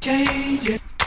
[0.00, 0.99] change it.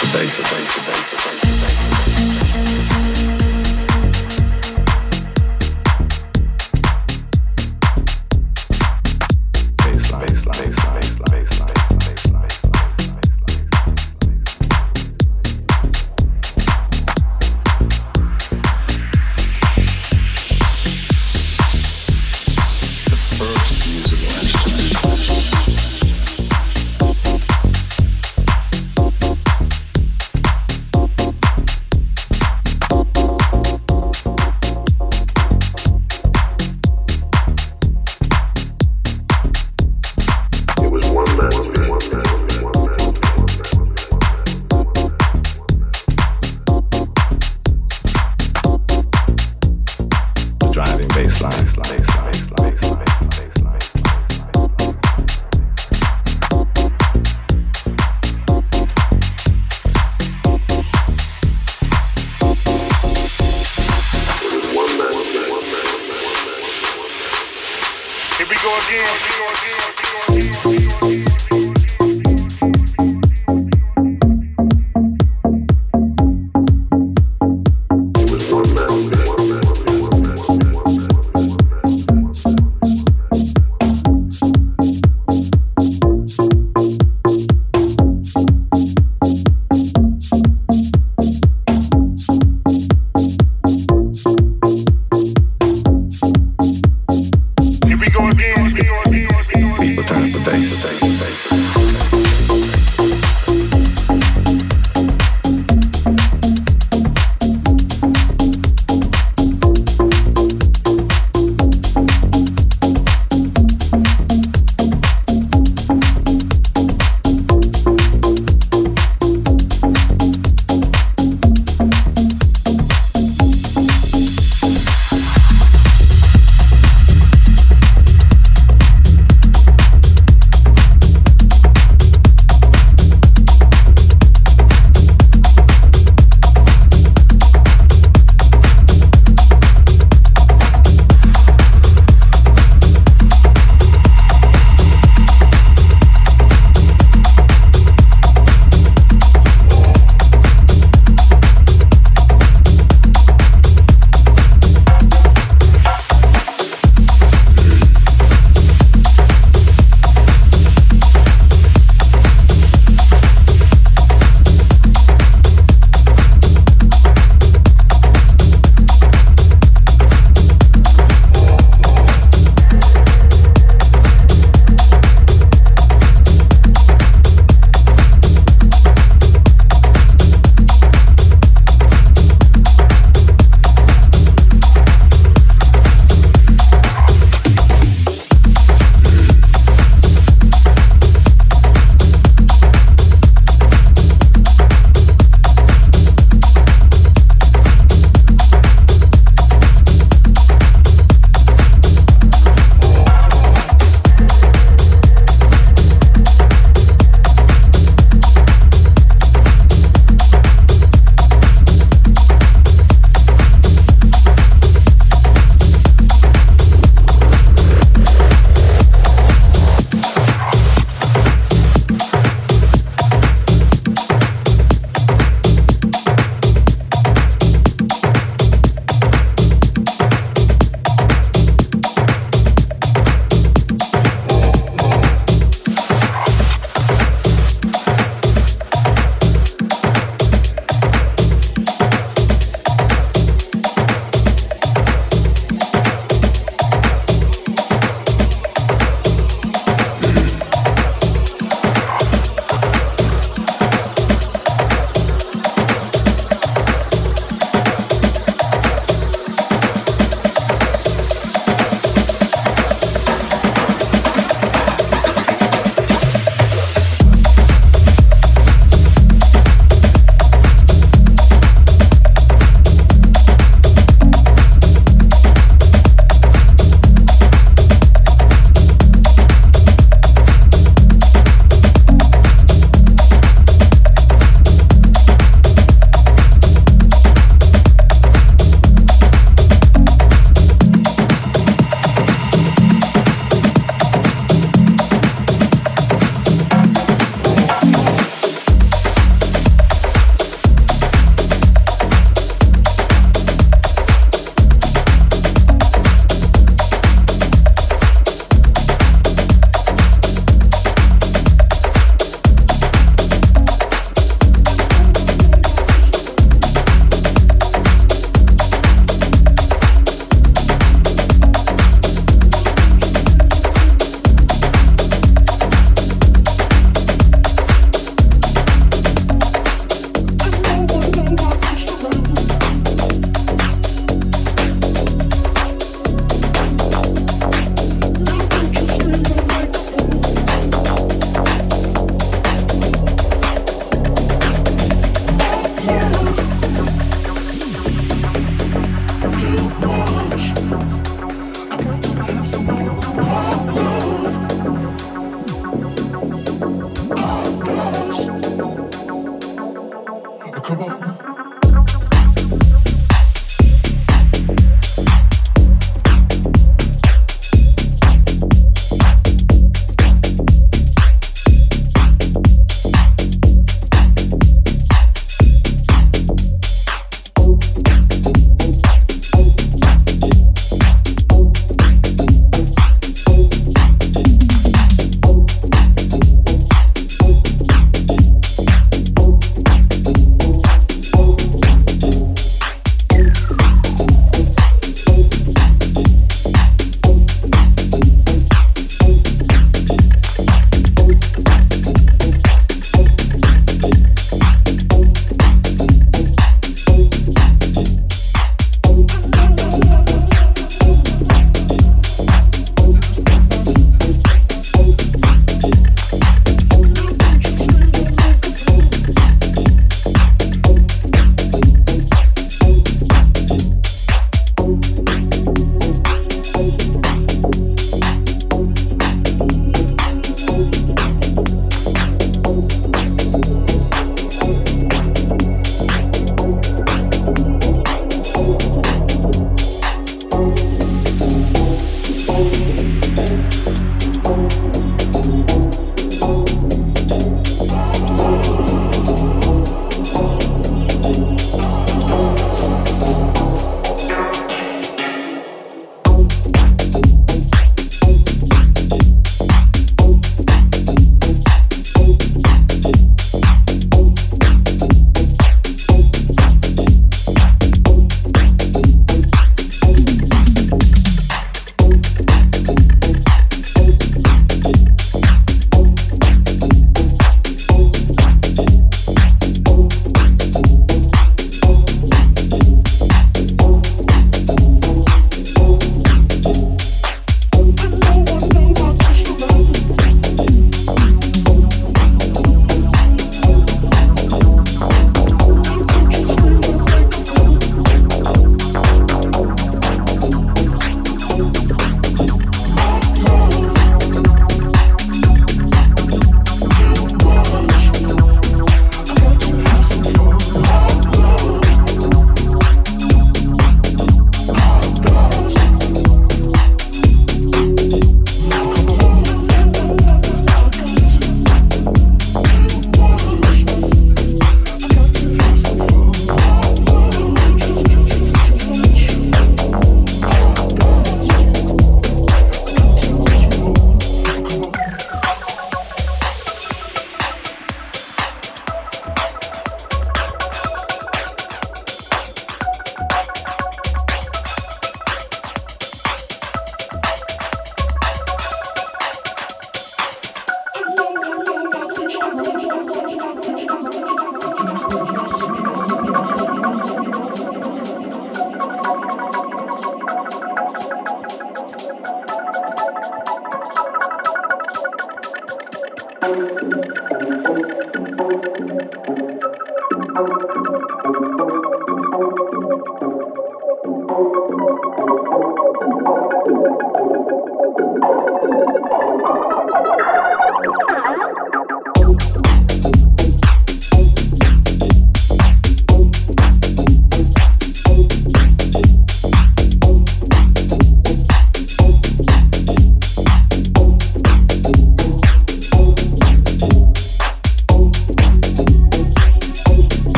[0.00, 1.47] the base.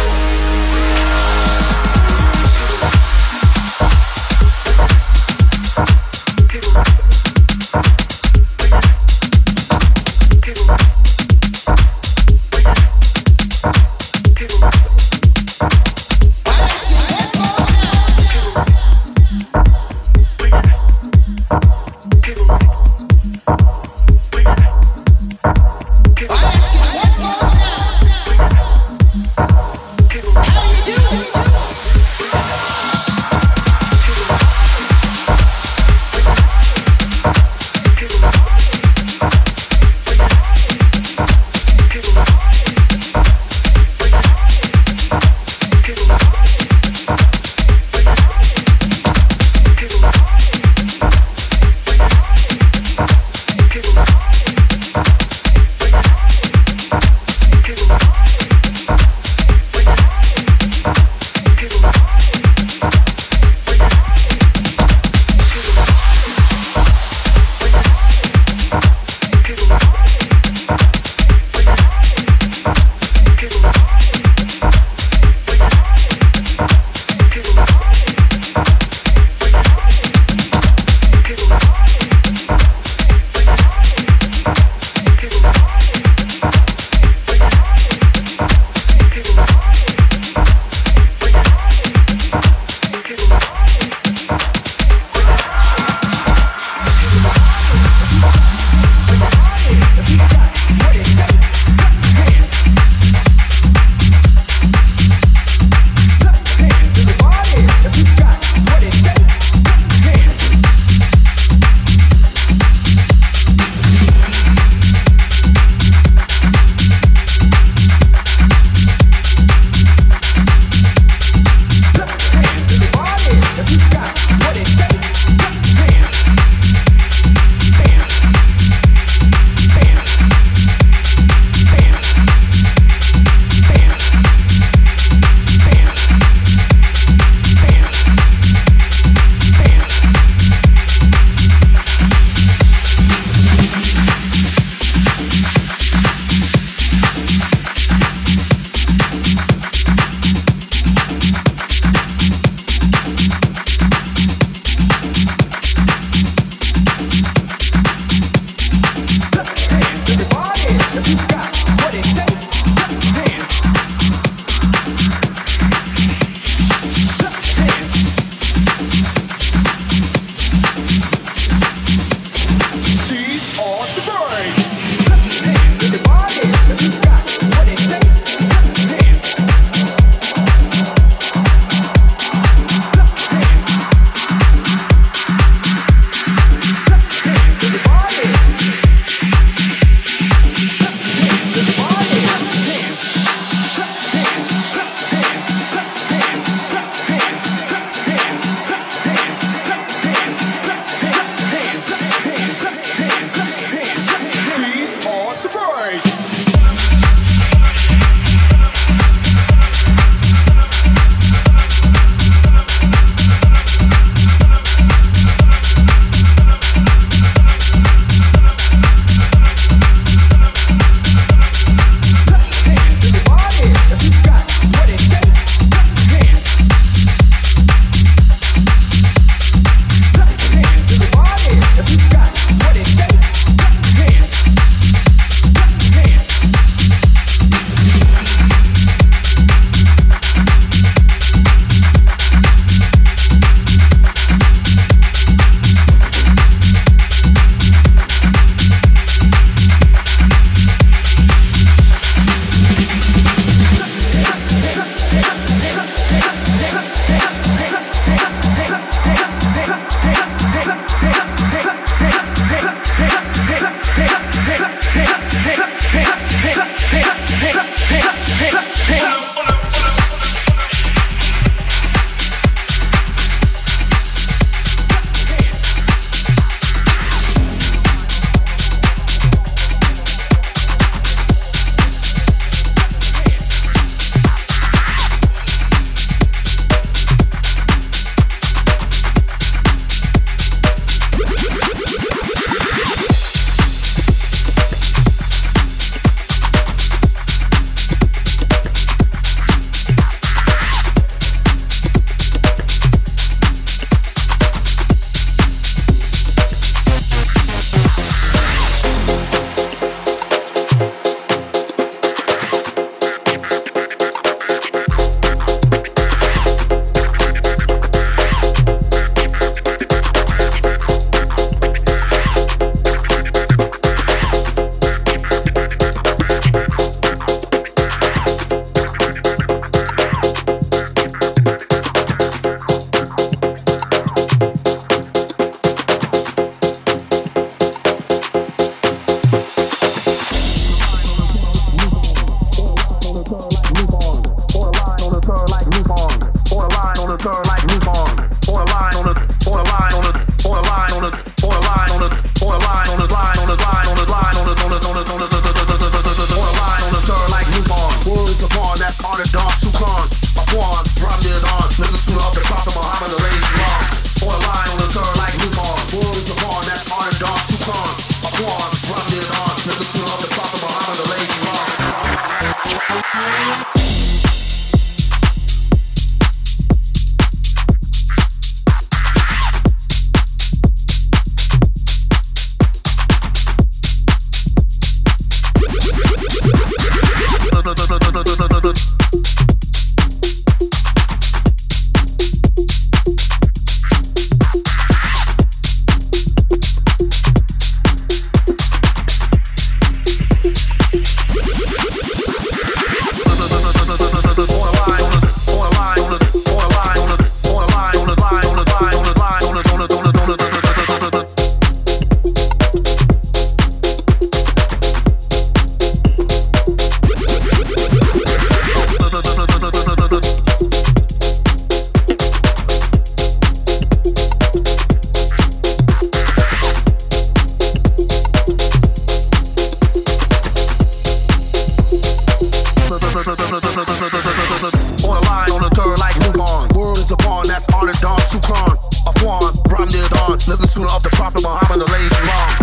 [440.49, 442.58] Nothing sooner off the Prophet Muhammad, the latest Imam.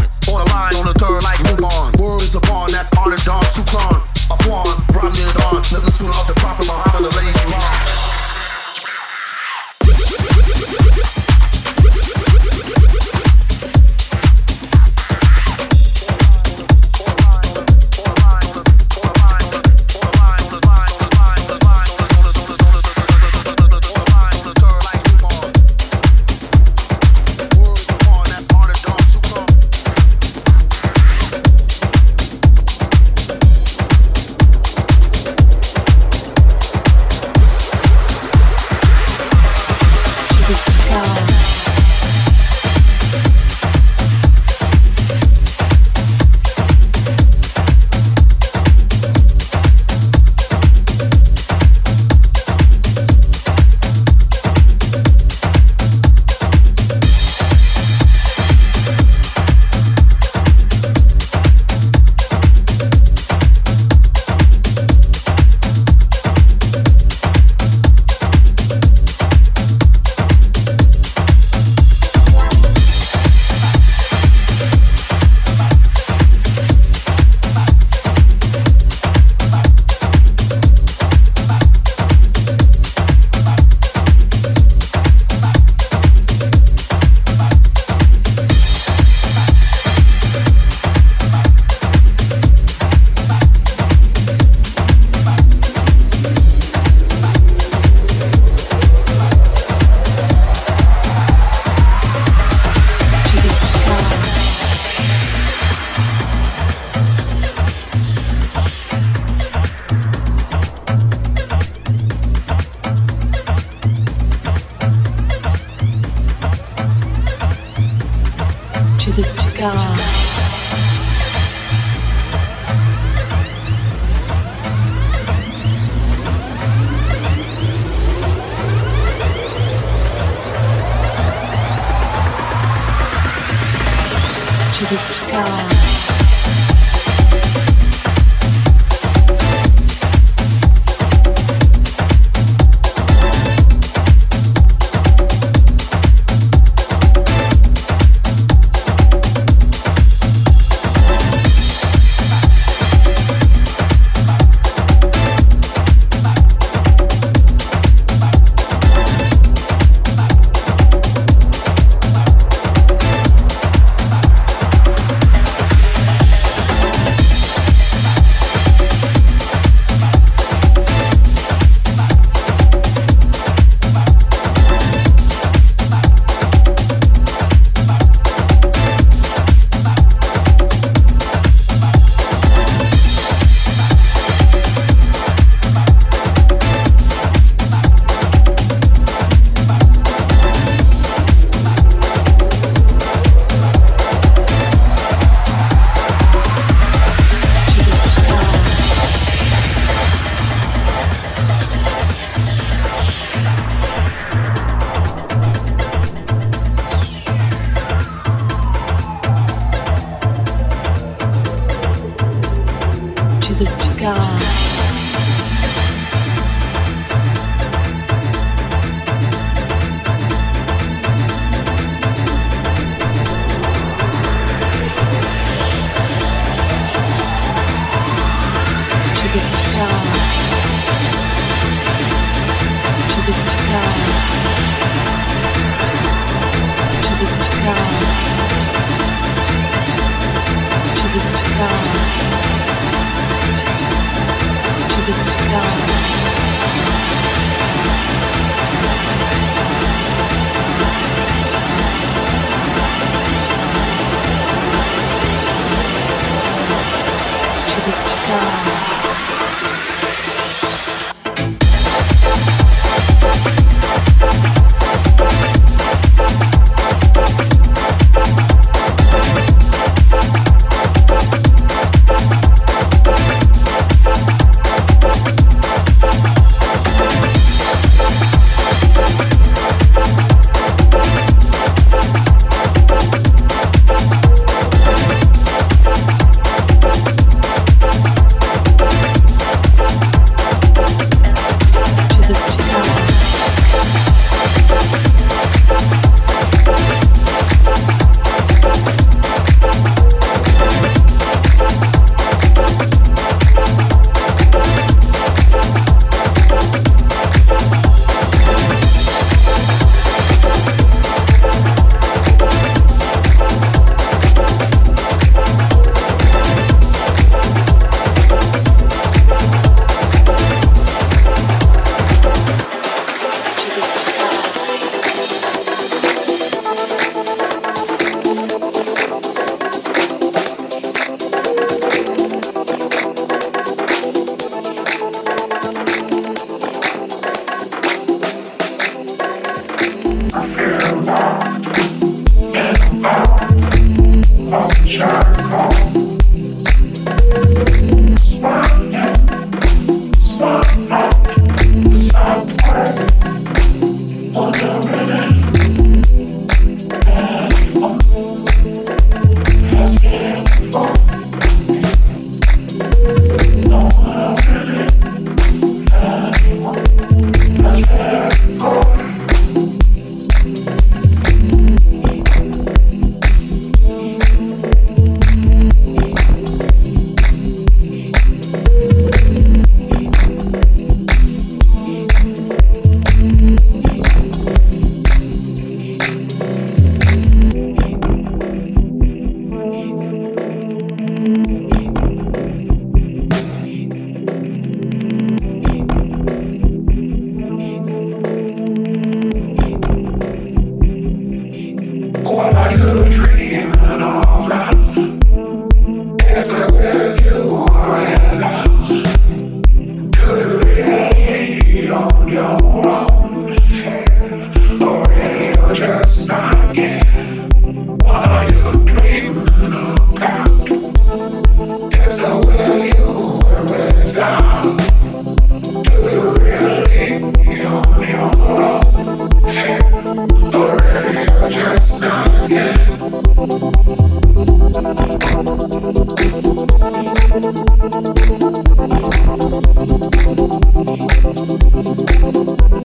[119.56, 120.25] Podcast.